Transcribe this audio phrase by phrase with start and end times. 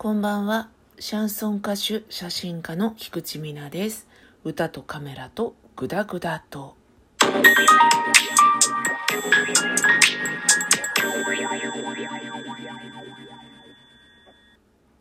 [0.00, 0.68] こんばんは。
[1.00, 4.06] シャンソン歌手、写真家の菊池美奈です。
[4.44, 6.76] 歌とカメラとグダグダと。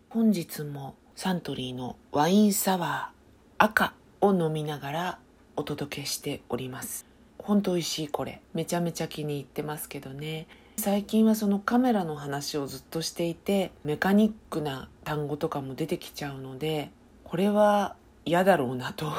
[0.09, 5.19] 本日もサントリーのワインサワー赤を飲みながら
[5.55, 7.05] お届けしております。
[7.37, 8.41] ほんと美味しいこれ。
[8.55, 10.47] めちゃめちゃ気に入ってますけどね。
[10.79, 16.91] 最近はそのカメラの話をずっとしていてメカニックな単語とかも出てきちゃうので
[17.23, 19.11] これは嫌だろうなと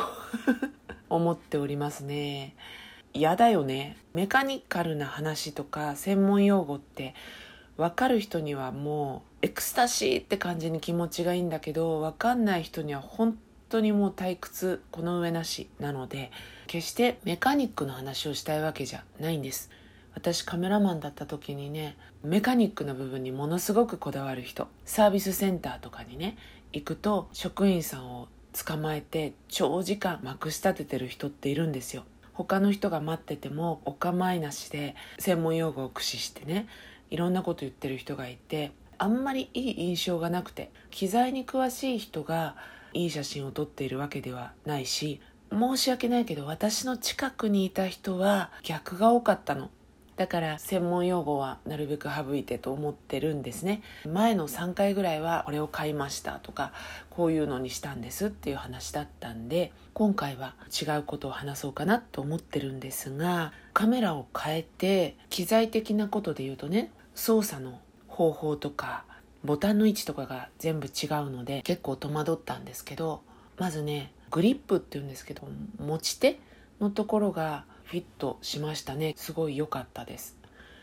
[1.10, 2.54] 思っておりますね。
[3.12, 3.96] 嫌だよね。
[4.14, 7.14] メカニカルな話とか専門用語って
[7.76, 13.36] 分かる人にはもうエクスタシーって感じに気持ちがいいんだけど分かんない人には本
[13.68, 16.30] 当にもう退屈この上なしなので
[16.68, 19.70] 決してメカニックの話をしたいわけじゃないんです。
[20.18, 24.66] 私カメラマンだった時にねメカニックな部分にものすごくこだわる人。
[24.84, 26.36] サービスセンターとかにね
[26.72, 32.02] 行くと職員さんを捕まえて長時間まくし立ててる人っているんですよ。
[32.32, 36.66] 他の人が待っててもお構いなしで専門用語を駆使してね
[37.10, 42.56] いろんなこと言ってる人がいてあんまりいい印象がなくて機材に詳しい人が
[42.92, 45.20] いい写真を撮っているわけではないし
[45.52, 49.70] 申し訳ないけど私の近くにいた人は逆が多かったの。
[50.18, 53.82] だから専門用語はなるべく省いてと思ってるんですね。
[54.04, 56.72] 前の3回ぐらいはこれを買いましたとか
[57.08, 69.04] こういうのにしたんですっていう話だったんで今回は違うことを話そうかなと思ってるんですがカメラを変えて機材的なことで言うとね操作の方法とか
[69.44, 73.22] ボタンの位置とかが全部違うので結構戸惑ったんですけど
[73.56, 76.40] まずねグリップっていうんですけど持ち手
[76.80, 79.14] のところがフィットしましたね。
[79.16, 80.36] すごい良かったです。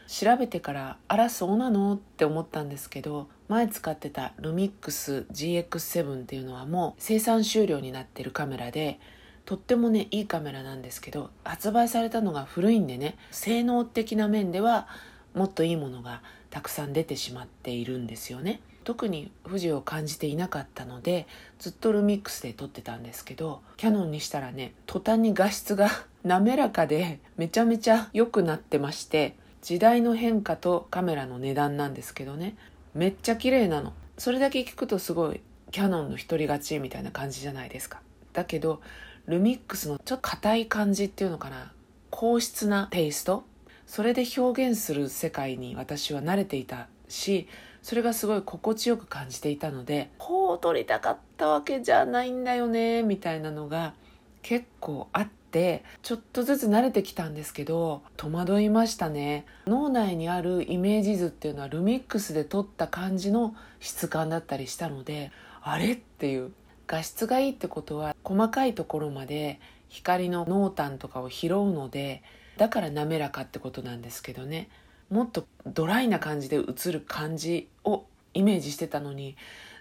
[0.08, 1.94] 調べてからあらそうなの？
[1.94, 9.00] って思ったんですけど前使ってたルミックス GX7 っていうのはもう生産終了になってるカメラで
[9.46, 14.88] とってもねいいカメラなんですけど発売されたのが古いんでね性能的な面では
[15.36, 18.62] もっといいものがたくさん出てしまっているんですよね。
[18.84, 21.26] 特に不自由を感じていなかったので
[21.58, 25.90] ずっとルミックスで撮ってたんですけどキヤノンにしたらね途端に画質が
[26.26, 32.56] 滑らかでめちゃめちゃ良くなってまして時代の変化とカメラの値段なんですけどね。
[32.94, 33.94] めっちゃ綺麗なの。
[34.18, 35.42] それだけ聞くとすごい
[35.72, 38.02] キヤノンの独り勝ちみたいな感じじゃないですか。
[38.34, 38.82] だけど
[39.26, 41.72] ルミックスのちょっと硬い感じっていうのかな。
[42.12, 43.46] 硬質なテイスト。
[43.86, 47.48] それで表現する世界に私は慣れていたし
[47.82, 53.94] それがすごい心地よく感じていたのでこう撮りたかったわけじゃないんだよねみたいなのが
[54.42, 59.46] 結構あってちょっとずつ慣れてきたんですけど戸惑いましたね。
[59.68, 66.52] 脳内にあるイメージ図っていうのはルミックスで撮った感じの質感だったりしたのであれっていう。
[66.88, 72.22] 画質がいいってことは細かいところまで光の濃淡とかを拾うので
[72.58, 74.70] だから滑らかってことなんですけどね。
[75.10, 78.06] もっとドライな感じで映る感じを
[78.36, 79.36] イメージしてたのに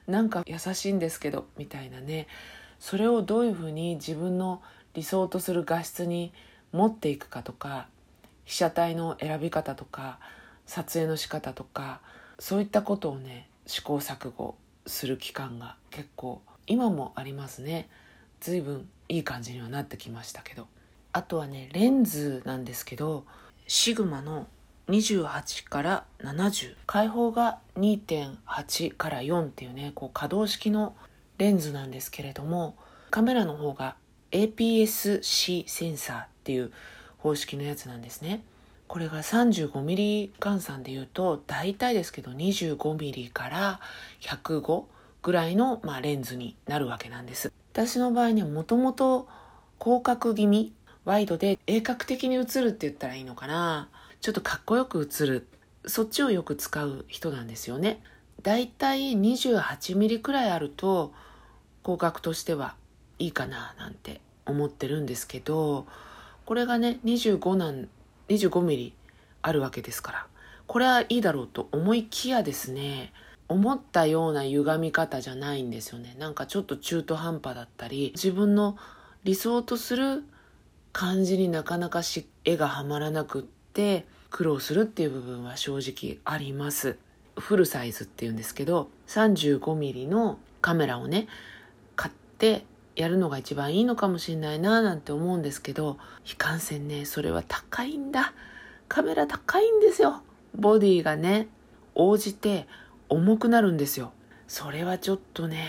[0.06, 2.26] なんか優しいんですけどみたいなね。
[2.78, 4.62] それをどういうふうに自分の
[4.94, 6.32] 理想とする画質に
[6.72, 7.88] 持っていくかとか
[8.44, 10.18] 被写体の選び方とか
[10.66, 12.00] 撮影の仕方とか
[12.38, 14.56] そういったことをね試行錯誤
[14.86, 17.88] する期間が結構今もありますね。
[18.40, 20.66] 随分いい感じにはなってきましたけど。
[21.14, 23.24] あとはねレンズなんですけど
[23.68, 24.48] シグマの
[24.88, 30.96] 28から70開放が2.8から4っていうねこう可動式の
[31.38, 32.76] レンズなんですけれども
[33.10, 33.94] カメラの方が
[34.34, 36.72] APS-C センサーっていう
[37.18, 38.42] 方式のやつなんですね。
[38.88, 43.80] これが 35mm 換算でいうと大体ですけど 25mm から
[44.20, 44.84] 105
[45.22, 47.52] ぐらいの、まあ、レンズになるわけなんです。
[47.72, 49.26] 私の場合ねもともと
[49.80, 50.74] 広角気味
[51.04, 53.88] ワイドで鋭角的に映るって言ったらいいのかな。
[54.20, 55.46] ちょっとかっこよく映る。
[55.86, 58.02] そっちをよく使う人なんですよね。
[58.42, 61.12] だいたい28ミリくらいあると
[61.82, 62.74] 広角としては
[63.24, 65.86] いいかななんて思ってるんですけど
[66.44, 67.88] これがね25なん
[68.28, 68.92] 25ミリ
[69.40, 70.26] あるわけですから
[70.66, 73.12] これはいいだろうと思いきやですね
[73.48, 78.76] 思ったような歪み方じゃないんですよねなんかちょっと中途半端だったり自分の
[79.24, 80.22] 理想とする
[80.92, 83.42] 感じになかなかし絵がはまらなくっ
[83.72, 86.98] て苦労するっていう部分は正直あります。
[87.36, 91.26] フルサイズっていうんですけど 35mm のカメラをね
[91.96, 92.64] 買って
[92.96, 95.98] やるのが一番いいのかもしれないななんて思うんですけど
[96.30, 98.32] いかんせんねそれは高いんだ。
[98.88, 100.22] カメラ高いんですよ。
[100.54, 101.48] ボディがね
[101.94, 102.68] 応じて
[103.08, 104.12] 重くなるんですよ。
[104.46, 105.66] それはちょっとね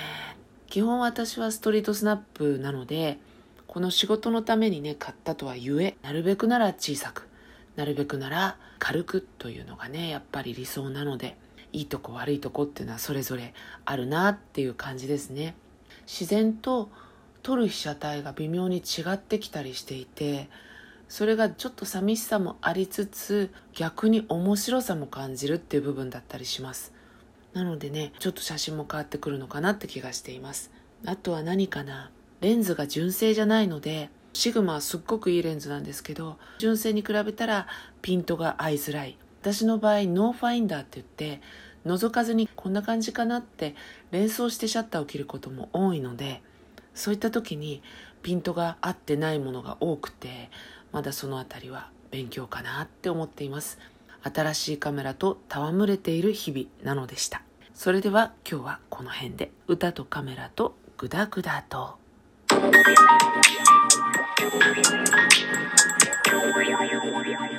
[0.68, 3.20] 基本私はストリートスナップなので
[3.68, 7.28] この仕事のためにね買ったとはゆえなるべくなら小さく
[7.76, 11.38] なるべくなら軽くというのがねやっぱり理想なので
[11.74, 13.54] いいとこ悪いとこっていうのはそれぞれ
[13.86, 15.56] あるなっていう感じですね。
[16.06, 16.90] 自然と
[17.46, 20.50] 撮る被写体が微妙に違ってきたりしていて
[21.08, 26.92] それがちょっと寂しさもありつつ逆に面白さも感じるっていう部分だったりします。
[27.54, 30.72] なのでねちょっと写真も変わってくるのかなって気がしています。
[31.06, 32.10] あとは何かな
[32.42, 37.68] レンズが純正じゃないのでシグマはすっごくいいレンズなんですけど純正に比べたら
[38.02, 39.20] ピントが合いづらい。
[39.42, 41.42] 私の場合ノーファインダーって言って
[41.86, 43.76] 覗かずにこんな感じかなって
[44.10, 46.42] 連想してシャッターを切ることも多いので
[46.96, 47.84] そういった時に
[48.24, 50.50] ピントが合ってないものが多くて
[50.92, 53.78] まだその辺りは勉強かなって思っています。
[54.24, 57.44] 新しいカメラと戯れている日々なのでした。
[57.76, 59.52] それでは今日はこの辺で。
[59.68, 62.00] 歌とカメラとグダグダと。
[67.28, 67.55] Thank you.